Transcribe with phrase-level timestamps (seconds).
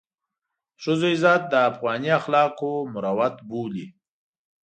[0.75, 3.87] د ښځو عزت د افغاني اخلاقو مروت بولي.